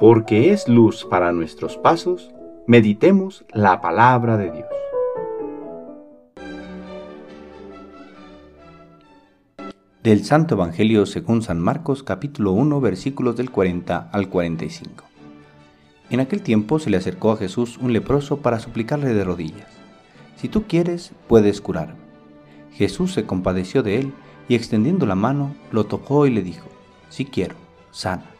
[0.00, 2.30] porque es luz para nuestros pasos,
[2.66, 4.66] meditemos la palabra de Dios.
[10.02, 15.04] Del Santo Evangelio según San Marcos capítulo 1 versículos del 40 al 45.
[16.08, 19.68] En aquel tiempo se le acercó a Jesús un leproso para suplicarle de rodillas,
[20.36, 22.00] Si tú quieres, puedes curarme.
[22.72, 24.14] Jesús se compadeció de él
[24.48, 26.70] y extendiendo la mano, lo tocó y le dijo,
[27.10, 27.56] Si quiero,
[27.90, 28.39] sana.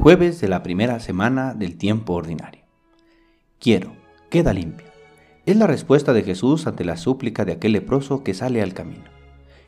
[0.00, 2.62] Jueves de la primera semana del tiempo ordinario.
[3.58, 3.96] Quiero,
[4.30, 4.86] queda limpio.
[5.44, 9.06] Es la respuesta de Jesús ante la súplica de aquel leproso que sale al camino.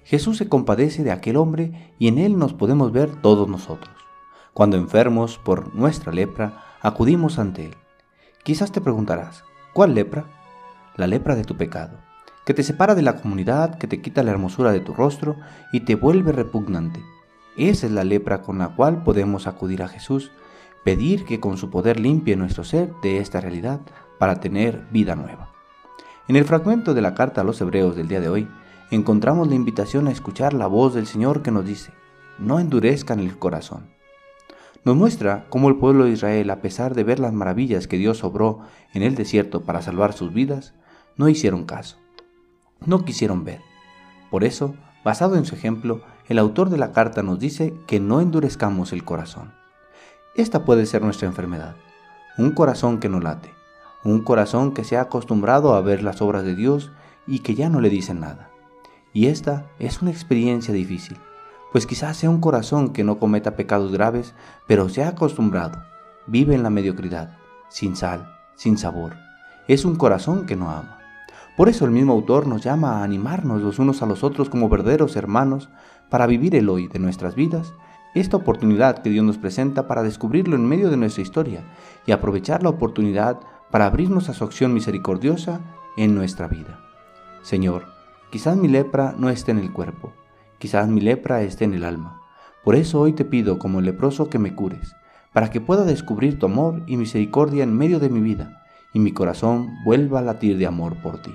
[0.04, 3.92] Jesús se compadece de aquel hombre y en él nos podemos ver todos nosotros.
[4.54, 7.74] Cuando enfermos por nuestra lepra, acudimos ante él.
[8.44, 10.26] Quizás te preguntarás, ¿cuál lepra?
[10.94, 11.98] La lepra de tu pecado,
[12.46, 15.34] que te separa de la comunidad, que te quita la hermosura de tu rostro
[15.72, 17.02] y te vuelve repugnante
[17.68, 20.30] esa es la lepra con la cual podemos acudir a Jesús,
[20.84, 23.80] pedir que con su poder limpie nuestro ser de esta realidad
[24.18, 25.50] para tener vida nueva.
[26.28, 28.48] En el fragmento de la carta a los hebreos del día de hoy,
[28.90, 31.92] encontramos la invitación a escuchar la voz del Señor que nos dice,
[32.38, 33.90] no endurezcan el corazón.
[34.84, 38.24] Nos muestra cómo el pueblo de Israel, a pesar de ver las maravillas que Dios
[38.24, 38.60] obró
[38.94, 40.72] en el desierto para salvar sus vidas,
[41.16, 41.98] no hicieron caso,
[42.86, 43.60] no quisieron ver.
[44.30, 48.20] Por eso, basado en su ejemplo, el autor de la carta nos dice que no
[48.20, 49.52] endurezcamos el corazón.
[50.34, 51.74] Esta puede ser nuestra enfermedad,
[52.38, 53.52] un corazón que no late,
[54.04, 56.92] un corazón que se ha acostumbrado a ver las obras de Dios
[57.26, 58.50] y que ya no le dicen nada.
[59.12, 61.16] Y esta es una experiencia difícil,
[61.72, 64.34] pues quizás sea un corazón que no cometa pecados graves,
[64.66, 65.82] pero se ha acostumbrado,
[66.26, 67.36] vive en la mediocridad,
[67.68, 69.16] sin sal, sin sabor.
[69.66, 70.99] Es un corazón que no ama.
[71.60, 74.70] Por eso el mismo autor nos llama a animarnos los unos a los otros como
[74.70, 75.68] verdaderos hermanos
[76.08, 77.74] para vivir el hoy de nuestras vidas,
[78.14, 81.64] esta oportunidad que Dios nos presenta para descubrirlo en medio de nuestra historia
[82.06, 83.40] y aprovechar la oportunidad
[83.70, 85.60] para abrirnos a su acción misericordiosa
[85.98, 86.80] en nuestra vida.
[87.42, 87.84] Señor,
[88.30, 90.14] quizás mi lepra no esté en el cuerpo,
[90.56, 92.22] quizás mi lepra esté en el alma.
[92.64, 94.96] Por eso hoy te pido como el leproso que me cures,
[95.34, 98.62] para que pueda descubrir tu amor y misericordia en medio de mi vida
[98.94, 101.34] y mi corazón vuelva a latir de amor por ti.